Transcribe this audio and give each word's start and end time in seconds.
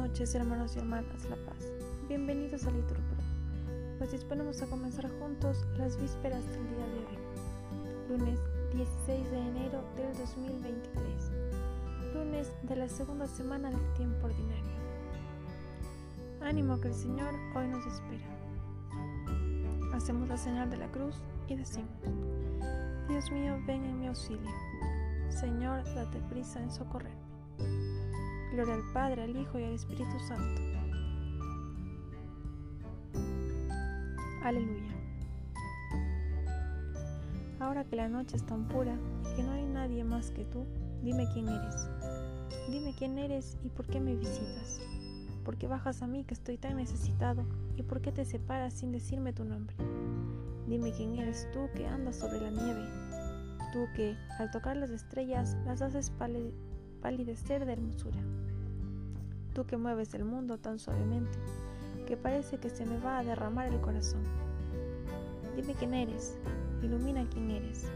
noches, 0.00 0.34
hermanos 0.34 0.74
y 0.76 0.78
hermanas 0.78 1.28
La 1.28 1.36
Paz. 1.36 1.70
Bienvenidos 2.08 2.64
a 2.64 2.70
Liturgia. 2.70 3.18
Pues 3.98 4.10
disponemos 4.12 4.62
a 4.62 4.66
comenzar 4.66 5.10
juntos 5.18 5.66
las 5.76 6.00
vísperas 6.00 6.42
del 6.46 6.68
día 6.70 6.86
de 6.86 6.98
hoy, 7.04 7.18
lunes 8.08 8.40
16 8.72 9.30
de 9.30 9.38
enero 9.38 9.84
del 9.96 10.16
2023, 10.16 12.14
lunes 12.14 12.50
de 12.62 12.76
la 12.76 12.88
segunda 12.88 13.26
semana 13.26 13.68
del 13.68 13.92
tiempo 13.92 14.24
ordinario. 14.24 14.72
Ánimo 16.40 16.80
que 16.80 16.88
el 16.88 16.94
Señor 16.94 17.34
hoy 17.54 17.68
nos 17.68 17.84
espera. 17.84 18.26
Hacemos 19.92 20.30
la 20.30 20.38
señal 20.38 20.70
de 20.70 20.78
la 20.78 20.90
cruz 20.90 21.16
y 21.46 21.56
decimos, 21.56 21.92
Dios 23.06 23.30
mío, 23.30 23.58
ven 23.66 23.84
en 23.84 24.00
mi 24.00 24.06
auxilio. 24.06 24.50
Señor, 25.28 25.84
date 25.94 26.22
prisa 26.30 26.62
en 26.62 26.70
socorrerme. 26.70 27.29
Gloria 28.52 28.74
al 28.74 28.92
Padre, 28.92 29.22
al 29.22 29.36
Hijo 29.36 29.58
y 29.58 29.64
al 29.64 29.74
Espíritu 29.74 30.18
Santo. 30.26 30.60
Aleluya. 34.42 34.90
Ahora 37.60 37.84
que 37.84 37.94
la 37.94 38.08
noche 38.08 38.36
es 38.36 38.44
tan 38.44 38.66
pura 38.66 38.96
y 39.22 39.36
que 39.36 39.42
no 39.42 39.52
hay 39.52 39.66
nadie 39.66 40.02
más 40.02 40.30
que 40.30 40.44
tú, 40.44 40.64
dime 41.02 41.28
quién 41.32 41.48
eres. 41.48 41.88
Dime 42.70 42.94
quién 42.98 43.18
eres 43.18 43.56
y 43.62 43.68
por 43.68 43.86
qué 43.86 44.00
me 44.00 44.16
visitas. 44.16 44.80
¿Por 45.44 45.56
qué 45.56 45.66
bajas 45.66 46.02
a 46.02 46.06
mí 46.06 46.24
que 46.24 46.34
estoy 46.34 46.58
tan 46.58 46.76
necesitado? 46.76 47.44
¿Y 47.76 47.82
por 47.82 48.00
qué 48.00 48.12
te 48.12 48.24
separas 48.24 48.74
sin 48.74 48.92
decirme 48.92 49.32
tu 49.32 49.44
nombre? 49.44 49.76
Dime 50.66 50.92
quién 50.92 51.16
eres 51.18 51.48
tú 51.52 51.68
que 51.74 51.86
andas 51.86 52.16
sobre 52.16 52.40
la 52.40 52.50
nieve. 52.50 52.84
Tú 53.72 53.86
que, 53.94 54.16
al 54.38 54.50
tocar 54.50 54.76
las 54.76 54.90
estrellas, 54.90 55.56
las 55.64 55.82
haces 55.82 56.10
palidecer 57.00 57.64
de 57.64 57.72
hermosura. 57.72 58.18
Tú 59.54 59.64
que 59.66 59.76
mueves 59.76 60.14
el 60.14 60.24
mundo 60.24 60.58
tan 60.58 60.78
suavemente 60.78 61.38
que 62.06 62.16
parece 62.16 62.58
que 62.58 62.70
se 62.70 62.84
me 62.86 62.98
va 62.98 63.18
a 63.18 63.24
derramar 63.24 63.68
el 63.68 63.80
corazón. 63.80 64.22
Dime 65.56 65.74
quién 65.74 65.94
eres, 65.94 66.36
ilumina 66.82 67.26
quién 67.30 67.50
eres. 67.50 67.86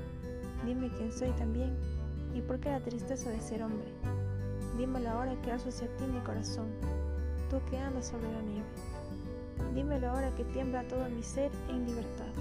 Dime 0.64 0.90
quién 0.96 1.12
soy 1.12 1.30
también 1.32 1.76
y 2.34 2.40
por 2.40 2.58
qué 2.58 2.70
la 2.70 2.80
tristeza 2.80 3.30
de 3.30 3.40
ser 3.40 3.62
hombre. 3.62 3.92
Dímelo 4.78 5.10
ahora 5.10 5.40
que 5.42 5.52
alzo 5.52 5.68
hacia 5.68 5.88
ti 5.96 6.04
mi 6.06 6.20
corazón, 6.20 6.66
tú 7.50 7.60
que 7.70 7.78
andas 7.78 8.08
sobre 8.08 8.32
la 8.32 8.42
nieve. 8.42 8.66
Dímelo 9.74 10.10
ahora 10.10 10.34
que 10.34 10.44
tiembla 10.44 10.86
todo 10.88 11.08
mi 11.10 11.22
ser 11.22 11.50
en 11.68 11.86
libertad. 11.86 12.32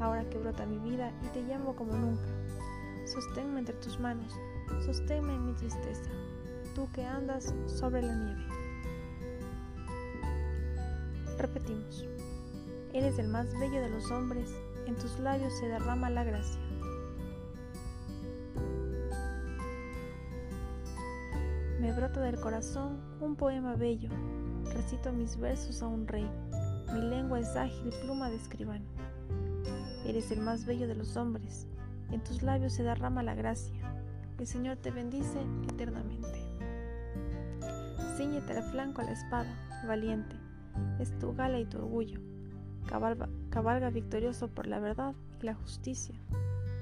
Ahora 0.00 0.28
que 0.30 0.38
brota 0.38 0.66
mi 0.66 0.78
vida 0.90 1.12
y 1.24 1.28
te 1.28 1.42
llamo 1.42 1.74
como 1.74 1.92
nunca. 1.94 2.26
Sosténme 3.06 3.60
entre 3.60 3.74
tus 3.76 3.98
manos, 3.98 4.34
sosténme 4.80 5.34
en 5.34 5.46
mi 5.46 5.52
tristeza, 5.54 6.10
tú 6.74 6.88
que 6.92 7.04
andas 7.04 7.54
sobre 7.66 8.02
la 8.02 8.14
nieve. 8.14 8.46
Repetimos, 11.38 12.06
eres 12.92 13.18
el 13.18 13.28
más 13.28 13.52
bello 13.58 13.80
de 13.80 13.90
los 13.90 14.10
hombres, 14.10 14.54
en 14.86 14.96
tus 14.96 15.18
labios 15.18 15.52
se 15.58 15.66
derrama 15.66 16.10
la 16.10 16.24
gracia. 16.24 16.60
Me 21.80 21.92
brota 21.92 22.20
del 22.20 22.38
corazón 22.40 23.00
un 23.20 23.34
poema 23.34 23.74
bello, 23.74 24.08
recito 24.72 25.12
mis 25.12 25.36
versos 25.36 25.82
a 25.82 25.88
un 25.88 26.06
rey, 26.06 26.30
mi 26.92 27.00
lengua 27.00 27.40
es 27.40 27.56
ágil 27.56 27.90
pluma 28.02 28.30
de 28.30 28.36
escribano. 28.36 28.84
Eres 30.04 30.30
el 30.30 30.40
más 30.40 30.64
bello 30.64 30.86
de 30.86 30.94
los 30.94 31.16
hombres, 31.16 31.66
en 32.10 32.22
tus 32.22 32.42
labios 32.42 32.74
se 32.74 32.82
derrama 32.82 33.22
la 33.22 33.34
gracia, 33.34 33.74
el 34.38 34.46
Señor 34.46 34.76
te 34.76 34.90
bendice 34.90 35.40
eternamente. 35.68 36.40
Cíñete 38.16 38.52
al 38.52 38.62
flanco 38.64 39.00
a 39.00 39.04
la 39.04 39.12
espada, 39.12 39.54
valiente, 39.86 40.36
es 40.98 41.16
tu 41.18 41.34
gala 41.34 41.58
y 41.58 41.64
tu 41.64 41.78
orgullo. 41.78 42.20
Cabalga, 42.86 43.28
cabalga 43.50 43.90
victorioso 43.90 44.48
por 44.48 44.66
la 44.66 44.80
verdad 44.80 45.14
y 45.40 45.46
la 45.46 45.54
justicia. 45.54 46.14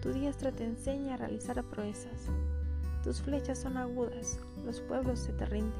Tu 0.02 0.12
diestra 0.12 0.50
te 0.52 0.64
enseña 0.64 1.14
a 1.14 1.16
realizar 1.19 1.62
proezas. 1.64 2.28
Tus 3.04 3.20
flechas 3.22 3.58
son 3.58 3.76
agudas, 3.76 4.38
los 4.64 4.80
pueblos 4.80 5.20
se 5.20 5.32
te 5.32 5.47
rinden. 5.47 5.72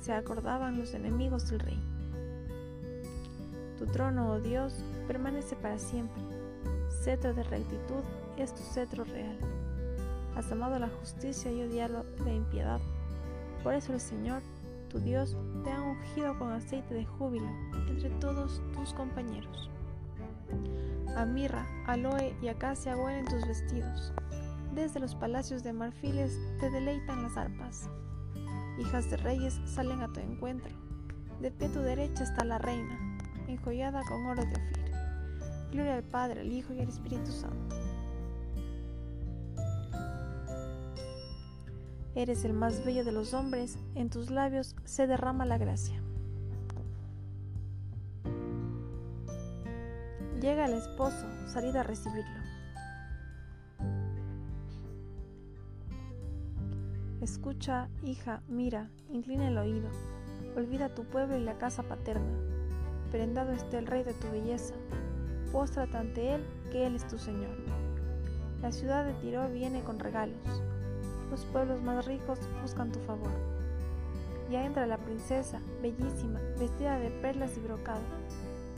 Se 0.00 0.12
acordaban 0.12 0.78
los 0.78 0.94
enemigos 0.94 1.50
del 1.50 1.60
rey. 1.60 1.78
Tu 3.78 3.86
trono, 3.86 4.32
oh 4.32 4.40
Dios, 4.40 4.82
permanece 5.06 5.56
para 5.56 5.78
siempre. 5.78 6.22
Cetro 7.02 7.34
de 7.34 7.42
rectitud 7.44 8.02
es 8.36 8.54
tu 8.54 8.62
cetro 8.62 9.04
real. 9.04 9.38
Amado 10.38 10.78
la 10.78 10.88
justicia 10.88 11.52
y 11.52 11.62
odiado 11.62 12.06
la 12.24 12.32
impiedad. 12.32 12.80
Por 13.62 13.74
eso 13.74 13.92
el 13.92 14.00
Señor 14.00 14.40
tu 14.88 14.98
Dios 14.98 15.36
te 15.62 15.70
ha 15.70 15.82
ungido 15.82 16.38
con 16.38 16.52
aceite 16.52 16.94
de 16.94 17.04
júbilo 17.04 17.48
entre 17.88 18.08
todos 18.18 18.62
tus 18.72 18.94
compañeros. 18.94 19.68
A 21.16 21.26
mirra, 21.26 21.66
aloe 21.86 22.34
y 22.40 22.48
acacia 22.48 22.96
huelen 22.96 23.26
tus 23.26 23.46
vestidos. 23.46 24.12
Desde 24.74 25.00
los 25.00 25.14
palacios 25.16 25.62
de 25.62 25.74
marfiles 25.74 26.38
te 26.60 26.70
deleitan 26.70 27.24
las 27.24 27.36
arpas. 27.36 27.90
Hijas 28.78 29.10
de 29.10 29.18
reyes 29.18 29.60
salen 29.66 30.00
a 30.00 30.12
tu 30.12 30.20
encuentro. 30.20 30.74
De 31.42 31.50
pie 31.50 31.66
a 31.66 31.72
tu 31.72 31.80
derecha 31.80 32.24
está 32.24 32.44
la 32.44 32.58
reina, 32.58 33.18
enjollada 33.48 34.02
con 34.08 34.24
oro 34.24 34.44
de 34.44 34.52
Ofir. 34.52 34.92
Gloria 35.72 35.96
al 35.96 36.04
Padre, 36.04 36.40
al 36.40 36.52
Hijo 36.52 36.72
y 36.72 36.80
al 36.80 36.88
Espíritu 36.88 37.30
Santo 37.32 37.77
Eres 42.18 42.44
el 42.44 42.52
más 42.52 42.84
bello 42.84 43.04
de 43.04 43.12
los 43.12 43.32
hombres, 43.32 43.78
en 43.94 44.10
tus 44.10 44.28
labios 44.28 44.74
se 44.82 45.06
derrama 45.06 45.46
la 45.46 45.56
gracia. 45.56 46.02
Llega 50.40 50.66
el 50.66 50.72
esposo, 50.72 51.28
salid 51.46 51.76
a 51.76 51.84
recibirlo. 51.84 52.40
Escucha, 57.20 57.88
hija, 58.02 58.42
mira, 58.48 58.90
inclina 59.12 59.46
el 59.46 59.56
oído, 59.56 59.88
olvida 60.56 60.92
tu 60.92 61.04
pueblo 61.04 61.36
y 61.36 61.44
la 61.44 61.56
casa 61.58 61.84
paterna. 61.84 62.36
Prendado 63.12 63.52
esté 63.52 63.78
el 63.78 63.86
rey 63.86 64.02
de 64.02 64.14
tu 64.14 64.28
belleza, 64.32 64.74
póstrate 65.52 65.96
ante 65.96 66.34
él, 66.34 66.44
que 66.72 66.84
él 66.84 66.96
es 66.96 67.06
tu 67.06 67.16
Señor. 67.16 67.56
La 68.60 68.72
ciudad 68.72 69.04
de 69.04 69.14
Tiro 69.20 69.48
viene 69.50 69.84
con 69.84 70.00
regalos 70.00 70.64
los 71.30 71.44
pueblos 71.46 71.82
más 71.82 72.06
ricos 72.06 72.38
buscan 72.62 72.92
tu 72.92 72.98
favor. 73.00 73.30
Ya 74.50 74.64
entra 74.64 74.86
la 74.86 74.96
princesa, 74.96 75.60
bellísima, 75.82 76.40
vestida 76.58 76.98
de 76.98 77.10
perlas 77.10 77.56
y 77.56 77.60
brocado. 77.60 78.00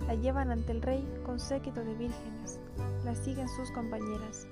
La 0.07 0.15
llevan 0.15 0.51
ante 0.51 0.73
el 0.73 0.83
rey 0.83 1.07
con 1.25 1.39
séquito 1.39 1.85
de 1.85 1.95
vírgenes. 1.95 2.59
La 3.05 3.15
siguen 3.15 3.49
sus 3.49 3.71
compañeras. 3.71 4.47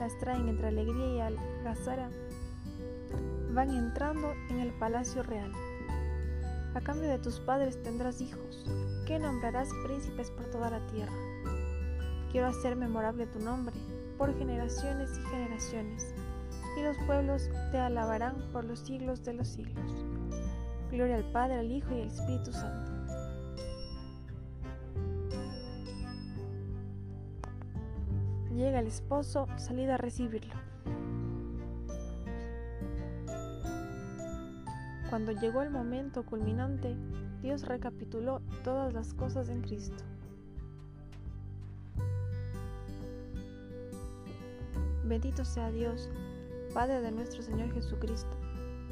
Las 0.00 0.18
traen 0.18 0.48
entre 0.48 0.68
alegría 0.68 1.14
y 1.14 1.20
algazara. 1.20 2.10
Van 3.52 3.70
entrando 3.70 4.32
en 4.48 4.60
el 4.60 4.72
palacio 4.72 5.22
real. 5.22 5.52
A 6.74 6.80
cambio 6.80 7.08
de 7.08 7.18
tus 7.18 7.40
padres 7.40 7.82
tendrás 7.82 8.20
hijos, 8.20 8.64
que 9.06 9.18
nombrarás 9.18 9.68
príncipes 9.84 10.30
por 10.30 10.46
toda 10.46 10.70
la 10.70 10.86
tierra. 10.86 11.12
Quiero 12.32 12.46
hacer 12.46 12.76
memorable 12.76 13.26
tu 13.26 13.40
nombre 13.40 13.74
por 14.16 14.36
generaciones 14.36 15.10
y 15.18 15.22
generaciones 15.28 16.14
y 16.76 16.82
los 16.82 16.96
pueblos 16.98 17.50
te 17.72 17.78
alabarán 17.78 18.36
por 18.52 18.64
los 18.64 18.80
siglos 18.80 19.24
de 19.24 19.34
los 19.34 19.48
siglos. 19.48 20.04
Gloria 20.90 21.16
al 21.16 21.24
Padre, 21.32 21.58
al 21.58 21.70
Hijo 21.70 21.94
y 21.94 22.02
al 22.02 22.08
Espíritu 22.08 22.52
Santo. 22.52 22.90
Llega 28.54 28.80
el 28.80 28.86
esposo, 28.88 29.46
salid 29.56 29.88
a 29.88 29.96
recibirlo. 29.96 30.54
Cuando 35.08 35.32
llegó 35.32 35.62
el 35.62 35.70
momento 35.70 36.24
culminante, 36.24 36.94
Dios 37.42 37.66
recapituló 37.66 38.42
todas 38.62 38.92
las 38.92 39.14
cosas 39.14 39.48
en 39.48 39.62
Cristo. 39.62 40.04
Bendito 45.04 45.44
sea 45.44 45.70
Dios 45.70 46.08
Padre 46.74 47.00
de 47.00 47.10
nuestro 47.10 47.42
Señor 47.42 47.72
Jesucristo, 47.72 48.30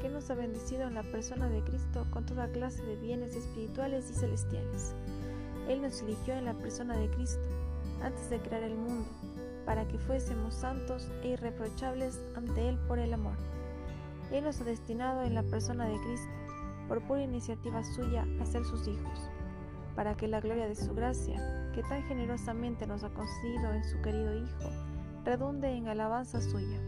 que 0.01 0.09
nos 0.09 0.29
ha 0.29 0.35
bendecido 0.35 0.83
en 0.83 0.95
la 0.95 1.03
persona 1.03 1.47
de 1.47 1.63
Cristo 1.63 2.05
con 2.11 2.25
toda 2.25 2.51
clase 2.51 2.83
de 2.83 2.97
bienes 2.97 3.33
espirituales 3.35 4.09
y 4.11 4.15
celestiales. 4.15 4.93
Él 5.69 5.81
nos 5.81 6.01
eligió 6.01 6.33
en 6.33 6.43
la 6.43 6.55
persona 6.55 6.97
de 6.97 7.09
Cristo 7.09 7.47
antes 8.03 8.29
de 8.29 8.39
crear 8.39 8.63
el 8.63 8.75
mundo, 8.75 9.07
para 9.65 9.87
que 9.87 9.97
fuésemos 9.97 10.55
santos 10.55 11.09
e 11.23 11.29
irreprochables 11.29 12.19
ante 12.35 12.67
Él 12.67 12.77
por 12.85 12.99
el 12.99 13.13
amor. 13.13 13.35
Él 14.29 14.43
nos 14.43 14.59
ha 14.59 14.65
destinado 14.65 15.23
en 15.23 15.33
la 15.33 15.43
persona 15.43 15.87
de 15.87 15.97
Cristo, 16.01 16.33
por 16.89 17.01
pura 17.07 17.23
iniciativa 17.23 17.81
suya, 17.85 18.27
a 18.41 18.45
ser 18.45 18.65
sus 18.65 18.89
hijos, 18.89 19.29
para 19.95 20.17
que 20.17 20.27
la 20.27 20.41
gloria 20.41 20.67
de 20.67 20.75
su 20.75 20.93
gracia, 20.93 21.71
que 21.73 21.83
tan 21.83 22.03
generosamente 22.03 22.85
nos 22.87 23.05
ha 23.05 23.09
concedido 23.13 23.73
en 23.73 23.85
su 23.85 24.01
querido 24.01 24.35
Hijo, 24.35 24.69
redunde 25.23 25.71
en 25.71 25.87
alabanza 25.87 26.41
suya 26.41 26.81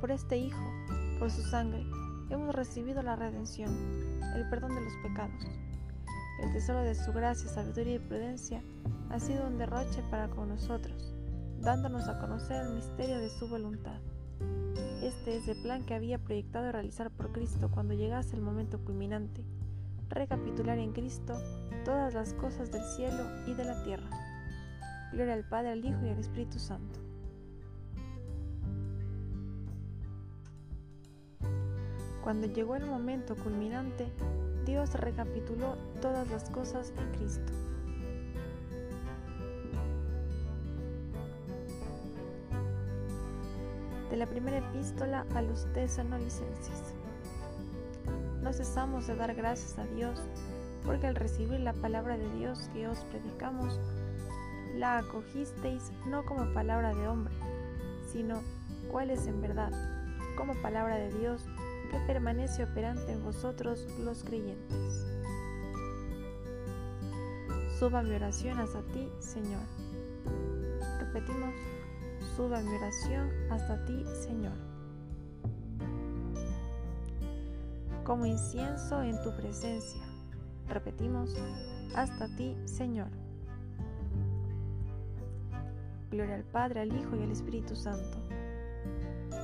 por 0.00 0.10
este 0.10 0.38
Hijo, 0.38 0.72
por 1.18 1.30
su 1.30 1.42
sangre, 1.42 1.84
hemos 2.30 2.54
recibido 2.54 3.02
la 3.02 3.16
redención, 3.16 3.70
el 4.34 4.48
perdón 4.48 4.74
de 4.74 4.82
los 4.82 4.92
pecados. 5.02 5.44
El 6.42 6.52
tesoro 6.52 6.80
de 6.82 6.94
su 6.94 7.12
gracia, 7.12 7.48
sabiduría 7.48 7.96
y 7.96 7.98
prudencia 7.98 8.62
ha 9.10 9.18
sido 9.18 9.46
un 9.46 9.58
derroche 9.58 10.02
para 10.10 10.28
con 10.28 10.48
nosotros, 10.48 11.14
dándonos 11.60 12.08
a 12.08 12.18
conocer 12.18 12.66
el 12.66 12.74
misterio 12.74 13.18
de 13.18 13.30
su 13.30 13.48
voluntad. 13.48 14.00
Este 15.02 15.36
es 15.36 15.48
el 15.48 15.62
plan 15.62 15.84
que 15.84 15.94
había 15.94 16.18
proyectado 16.18 16.72
realizar 16.72 17.10
por 17.10 17.32
Cristo 17.32 17.70
cuando 17.70 17.94
llegase 17.94 18.36
el 18.36 18.42
momento 18.42 18.78
culminante, 18.84 19.44
recapitular 20.08 20.78
en 20.78 20.92
Cristo 20.92 21.34
todas 21.84 22.14
las 22.14 22.34
cosas 22.34 22.70
del 22.70 22.82
cielo 22.82 23.24
y 23.46 23.54
de 23.54 23.64
la 23.64 23.82
tierra. 23.84 24.10
Gloria 25.12 25.34
al 25.34 25.48
Padre, 25.48 25.70
al 25.70 25.84
Hijo 25.84 26.04
y 26.04 26.10
al 26.10 26.18
Espíritu 26.18 26.58
Santo. 26.58 27.05
Cuando 32.26 32.48
llegó 32.48 32.74
el 32.74 32.84
momento 32.84 33.36
culminante, 33.36 34.08
Dios 34.64 34.94
recapituló 34.94 35.76
todas 36.02 36.28
las 36.28 36.50
cosas 36.50 36.92
en 36.98 37.16
Cristo. 37.16 37.52
De 44.10 44.16
la 44.16 44.26
primera 44.26 44.58
epístola 44.58 45.24
a 45.36 45.42
los 45.42 45.72
tesanolicenses. 45.72 46.96
No 48.42 48.52
cesamos 48.52 49.06
de 49.06 49.14
dar 49.14 49.32
gracias 49.36 49.78
a 49.78 49.86
Dios 49.94 50.20
porque 50.84 51.06
al 51.06 51.14
recibir 51.14 51.60
la 51.60 51.74
palabra 51.74 52.18
de 52.18 52.28
Dios 52.30 52.68
que 52.72 52.88
os 52.88 52.98
predicamos, 53.04 53.78
la 54.74 54.98
acogisteis 54.98 55.92
no 56.08 56.24
como 56.24 56.52
palabra 56.52 56.92
de 56.92 57.06
hombre, 57.06 57.36
sino 58.10 58.42
cuál 58.90 59.10
es 59.10 59.28
en 59.28 59.40
verdad, 59.40 59.70
como 60.36 60.54
palabra 60.56 60.96
de 60.96 61.12
Dios 61.20 61.46
que 61.90 61.98
permanece 62.06 62.64
operante 62.64 63.12
en 63.12 63.22
vosotros 63.22 63.86
los 64.00 64.24
creyentes. 64.24 65.06
Suba 67.78 68.02
mi 68.02 68.14
oración 68.14 68.58
hasta 68.58 68.80
ti, 68.92 69.08
Señor. 69.18 69.62
Repetimos, 70.98 71.54
suba 72.36 72.60
mi 72.60 72.74
oración 72.74 73.30
hasta 73.50 73.84
ti, 73.84 74.04
Señor. 74.24 74.56
Como 78.04 78.24
incienso 78.24 79.02
en 79.02 79.20
tu 79.22 79.36
presencia. 79.36 80.00
Repetimos, 80.68 81.36
hasta 81.94 82.28
ti, 82.36 82.56
Señor. 82.64 83.08
Gloria 86.10 86.36
al 86.36 86.44
Padre, 86.44 86.80
al 86.80 86.96
Hijo 86.96 87.16
y 87.16 87.22
al 87.22 87.30
Espíritu 87.30 87.76
Santo. 87.76 88.18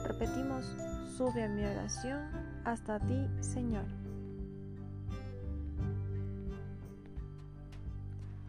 Repetimos, 0.04 0.64
sube 1.16 1.49
mi 1.49 1.64
oración 1.64 2.20
hasta 2.64 2.99
ti, 3.00 3.28
Señor. 3.40 3.84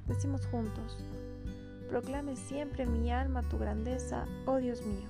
Decimos 0.07 0.45
juntos, 0.47 0.97
proclame 1.89 2.35
siempre 2.35 2.85
mi 2.85 3.11
alma 3.11 3.41
tu 3.43 3.57
grandeza, 3.57 4.25
oh 4.45 4.57
Dios 4.57 4.85
mío. 4.85 5.07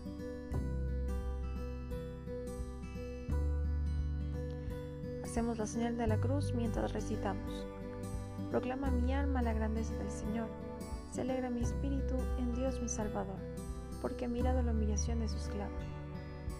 Hacemos 5.23 5.57
la 5.57 5.65
señal 5.65 5.97
de 5.97 6.07
la 6.07 6.17
cruz 6.17 6.53
mientras 6.53 6.93
recitamos. 6.93 7.65
Proclama 8.51 8.91
mi 8.91 9.13
alma 9.13 9.41
la 9.41 9.53
grandeza 9.53 9.95
del 9.95 10.11
Señor. 10.11 10.47
Se 11.11 11.21
alegra 11.21 11.49
mi 11.49 11.61
espíritu 11.61 12.15
en 12.37 12.53
Dios 12.53 12.79
mi 12.79 12.87
Salvador, 12.87 13.39
porque 14.01 14.25
ha 14.25 14.27
mirado 14.27 14.61
la 14.61 14.71
humillación 14.71 15.21
de 15.21 15.27
su 15.27 15.37
esclavo. 15.37 15.73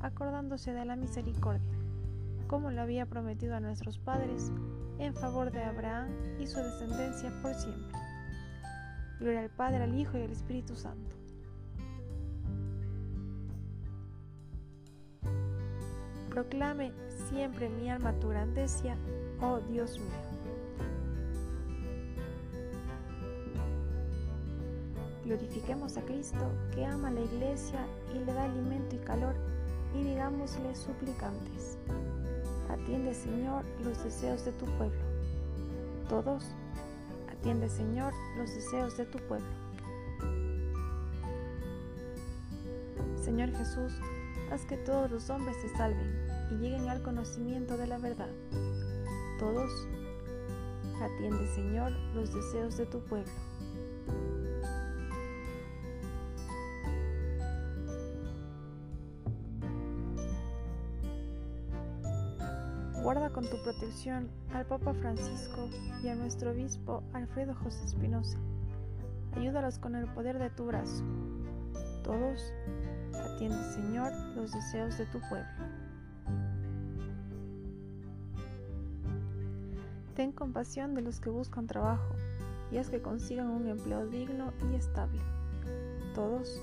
acordándose 0.00 0.72
de 0.72 0.84
la 0.84 0.96
misericordia, 0.96 1.74
como 2.48 2.70
lo 2.70 2.82
había 2.82 3.06
prometido 3.06 3.54
a 3.54 3.60
nuestros 3.60 3.98
padres, 3.98 4.50
en 4.98 5.14
favor 5.14 5.50
de 5.50 5.62
Abraham 5.62 6.10
y 6.38 6.46
su 6.46 6.58
descendencia 6.58 7.32
por 7.42 7.54
siempre. 7.54 7.98
Gloria 9.18 9.40
al 9.40 9.50
Padre, 9.50 9.82
al 9.82 9.94
Hijo 9.94 10.18
y 10.18 10.22
al 10.22 10.32
Espíritu 10.32 10.74
Santo. 10.74 11.16
Proclame 16.30 16.92
siempre 17.28 17.68
mi 17.68 17.90
alma 17.90 18.12
tu 18.20 18.28
grandeza, 18.28 18.94
oh 19.40 19.60
Dios 19.60 19.98
mío. 19.98 20.30
Glorifiquemos 25.24 25.96
a 25.96 26.02
Cristo 26.02 26.50
que 26.74 26.84
ama 26.84 27.08
a 27.08 27.12
la 27.12 27.20
iglesia 27.20 27.86
y 28.14 28.18
le 28.18 28.32
da 28.32 28.44
alimento 28.44 28.96
y 28.96 28.98
calor 29.00 29.34
y 29.94 30.02
digámosle 30.04 30.74
suplicantes. 30.74 31.78
Atiende 32.68 33.14
Señor 33.14 33.64
los 33.82 34.02
deseos 34.02 34.44
de 34.44 34.52
tu 34.52 34.66
pueblo. 34.76 35.00
Todos, 36.08 36.44
atiende 37.30 37.68
Señor 37.68 38.12
los 38.36 38.54
deseos 38.54 38.96
de 38.96 39.06
tu 39.06 39.18
pueblo. 39.18 39.48
Señor 43.22 43.50
Jesús, 43.56 43.92
haz 44.50 44.64
que 44.66 44.76
todos 44.76 45.10
los 45.10 45.30
hombres 45.30 45.56
se 45.60 45.68
salven 45.76 46.26
y 46.50 46.54
lleguen 46.54 46.88
al 46.88 47.02
conocimiento 47.02 47.76
de 47.76 47.86
la 47.86 47.98
verdad. 47.98 48.30
Todos, 49.38 49.70
atiende 51.00 51.46
Señor 51.54 51.92
los 52.14 52.34
deseos 52.34 52.76
de 52.76 52.86
tu 52.86 53.00
pueblo. 53.00 53.49
Con 63.40 63.48
tu 63.48 63.56
protección 63.62 64.28
al 64.52 64.66
Papa 64.66 64.92
Francisco 64.92 65.70
y 66.02 66.08
a 66.08 66.14
nuestro 66.14 66.50
obispo 66.50 67.02
Alfredo 67.14 67.54
José 67.54 67.86
Espinosa. 67.86 68.36
Ayúdalos 69.34 69.78
con 69.78 69.94
el 69.94 70.04
poder 70.12 70.38
de 70.38 70.50
tu 70.50 70.66
brazo. 70.66 71.02
Todos, 72.04 72.52
atiende 73.14 73.64
Señor 73.72 74.12
los 74.36 74.52
deseos 74.52 74.98
de 74.98 75.06
tu 75.06 75.20
pueblo. 75.30 75.48
Ten 80.16 80.32
compasión 80.32 80.94
de 80.94 81.00
los 81.00 81.18
que 81.18 81.30
buscan 81.30 81.66
trabajo 81.66 82.14
y 82.70 82.76
haz 82.76 82.90
que 82.90 83.00
consigan 83.00 83.48
un 83.48 83.68
empleo 83.68 84.06
digno 84.06 84.52
y 84.70 84.74
estable. 84.74 85.22
Todos, 86.14 86.60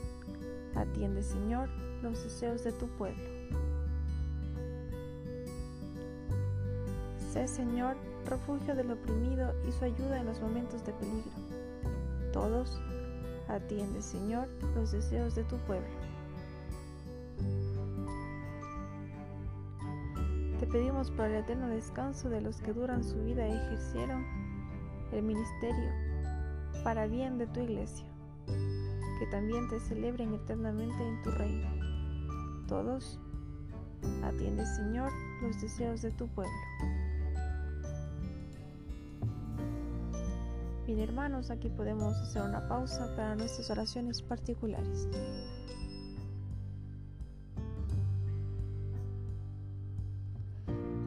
atiende 0.75 1.23
Señor 1.23 1.69
los 2.03 2.23
deseos 2.23 2.63
de 2.63 2.71
tu 2.73 2.85
pueblo. 2.99 3.36
Señor, 7.45 7.97
refugio 8.25 8.73
del 8.75 8.91
oprimido 8.91 9.53
y 9.67 9.71
su 9.71 9.83
ayuda 9.83 10.19
en 10.19 10.25
los 10.25 10.41
momentos 10.41 10.83
de 10.85 10.93
peligro. 10.93 11.31
Todos, 12.33 12.81
atiende, 13.47 14.01
Señor, 14.01 14.47
los 14.75 14.91
deseos 14.91 15.35
de 15.35 15.43
tu 15.43 15.57
pueblo. 15.57 15.87
Te 20.59 20.65
pedimos 20.65 21.11
por 21.11 21.25
el 21.25 21.35
eterno 21.35 21.67
descanso 21.67 22.29
de 22.29 22.41
los 22.41 22.57
que 22.61 22.73
duran 22.73 23.03
su 23.03 23.23
vida 23.23 23.47
y 23.47 23.51
ejercieron 23.51 24.25
el 25.11 25.21
ministerio 25.21 25.91
para 26.83 27.07
bien 27.07 27.37
de 27.37 27.47
tu 27.47 27.59
iglesia, 27.59 28.07
que 29.19 29.27
también 29.29 29.67
te 29.69 29.79
celebren 29.79 30.33
eternamente 30.33 31.07
en 31.07 31.21
tu 31.21 31.31
reino. 31.31 31.67
Todos, 32.67 33.19
atiende, 34.23 34.65
Señor, 34.65 35.11
los 35.41 35.61
deseos 35.61 36.01
de 36.01 36.11
tu 36.11 36.27
pueblo. 36.27 37.06
Bien 40.87 41.01
hermanos, 41.01 41.51
aquí 41.51 41.67
podemos 41.67 42.15
hacer 42.15 42.43
una 42.43 42.65
pausa 42.69 43.13
para 43.17 43.35
nuestras 43.35 43.69
oraciones 43.69 44.21
particulares. 44.21 45.09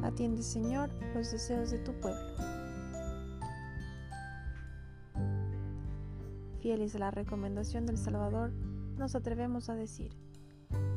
Atiende 0.03 0.43
Señor 0.43 0.91
los 1.15 1.33
deseos 1.33 1.71
de 1.71 1.79
tu 1.79 1.93
pueblo. 1.95 2.21
Fieles 6.61 6.95
a 6.95 6.99
la 6.99 7.11
recomendación 7.11 7.87
del 7.87 7.97
Salvador, 7.97 8.53
nos 8.99 9.15
atrevemos 9.15 9.71
a 9.71 9.75
decir, 9.75 10.13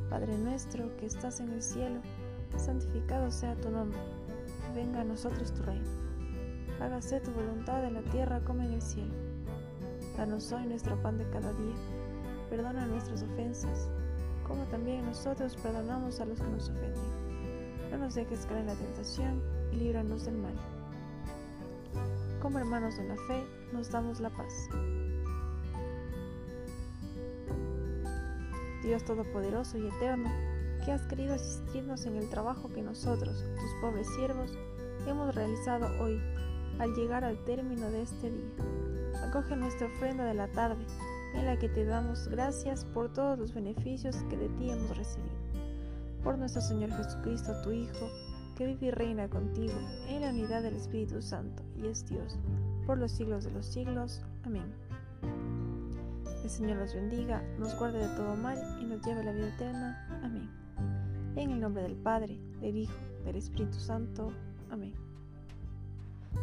Padre 0.09 0.37
nuestro 0.37 0.93
que 0.97 1.05
estás 1.05 1.39
en 1.39 1.53
el 1.53 1.61
cielo, 1.61 2.01
santificado 2.57 3.31
sea 3.31 3.55
tu 3.55 3.69
nombre 3.69 3.97
venga 4.75 5.01
a 5.01 5.03
nosotros 5.05 5.53
tu 5.53 5.63
reino. 5.63 6.12
Hágase 6.79 7.21
tu 7.21 7.31
voluntad 7.31 7.85
en 7.85 7.93
la 7.93 8.01
tierra 8.01 8.41
como 8.41 8.61
en 8.61 8.73
el 8.73 8.81
cielo. 8.81 9.13
Danos 10.17 10.51
hoy 10.51 10.65
nuestro 10.65 11.01
pan 11.01 11.17
de 11.17 11.29
cada 11.29 11.53
día. 11.53 11.75
Perdona 12.49 12.85
nuestras 12.85 13.23
ofensas, 13.23 13.89
como 14.47 14.63
también 14.65 15.05
nosotros 15.05 15.55
perdonamos 15.57 16.19
a 16.19 16.25
los 16.25 16.39
que 16.39 16.47
nos 16.47 16.69
ofenden. 16.69 17.23
No 17.91 17.97
nos 17.97 18.15
dejes 18.15 18.45
caer 18.45 18.61
en 18.61 18.67
la 18.67 18.75
tentación 18.75 19.41
y 19.71 19.77
líbranos 19.77 20.25
del 20.25 20.37
mal. 20.37 20.53
Como 22.41 22.59
hermanos 22.59 22.97
de 22.97 23.07
la 23.07 23.15
fe, 23.15 23.43
nos 23.71 23.89
damos 23.89 24.19
la 24.19 24.29
paz. 24.29 24.69
Dios 28.83 29.05
Todopoderoso 29.05 29.77
y 29.77 29.87
Eterno, 29.87 30.29
que 30.83 30.91
has 30.91 31.07
querido 31.07 31.35
asistirnos 31.35 32.05
en 32.05 32.17
el 32.17 32.29
trabajo 32.29 32.69
que 32.69 32.81
nosotros, 32.81 33.45
tus 33.55 33.81
pobres 33.81 34.07
siervos, 34.15 34.51
hemos 35.07 35.33
realizado 35.33 35.87
hoy 36.03 36.21
al 36.79 36.93
llegar 36.95 37.23
al 37.23 37.37
término 37.45 37.89
de 37.89 38.01
este 38.01 38.31
día. 38.31 39.23
Acoge 39.27 39.55
nuestra 39.55 39.87
ofrenda 39.87 40.25
de 40.25 40.33
la 40.33 40.47
tarde, 40.51 40.85
en 41.35 41.45
la 41.45 41.57
que 41.57 41.69
te 41.69 41.85
damos 41.85 42.27
gracias 42.27 42.85
por 42.85 43.11
todos 43.13 43.37
los 43.37 43.53
beneficios 43.53 44.17
que 44.29 44.37
de 44.37 44.49
ti 44.49 44.69
hemos 44.69 44.97
recibido. 44.97 45.33
Por 46.23 46.37
nuestro 46.37 46.61
Señor 46.61 46.91
Jesucristo, 46.91 47.53
tu 47.63 47.71
Hijo, 47.71 48.09
que 48.55 48.67
vive 48.67 48.87
y 48.87 48.91
reina 48.91 49.29
contigo 49.29 49.73
en 50.07 50.21
la 50.21 50.29
unidad 50.29 50.61
del 50.61 50.75
Espíritu 50.75 51.21
Santo 51.21 51.63
y 51.75 51.87
es 51.87 52.05
Dios, 52.05 52.37
por 52.85 52.97
los 52.97 53.11
siglos 53.11 53.43
de 53.43 53.51
los 53.51 53.65
siglos. 53.65 54.21
Amén. 54.43 54.73
El 56.43 56.49
Señor 56.49 56.77
nos 56.77 56.93
bendiga, 56.93 57.41
nos 57.57 57.77
guarde 57.79 57.99
de 57.99 58.15
todo 58.15 58.35
mal 58.35 58.57
y 58.81 58.85
nos 58.85 59.01
lleve 59.05 59.21
a 59.21 59.23
la 59.23 59.31
vida 59.31 59.47
eterna. 59.47 60.07
Amén. 60.23 60.49
En 61.35 61.51
el 61.51 61.59
nombre 61.59 61.83
del 61.83 61.95
Padre, 61.95 62.37
del 62.59 62.77
Hijo, 62.77 62.93
del 63.25 63.37
Espíritu 63.37 63.79
Santo. 63.79 64.31
Amén. 64.69 65.02